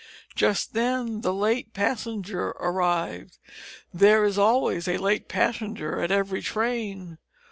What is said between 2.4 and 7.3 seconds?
arrived. There is always a late passenger at every train.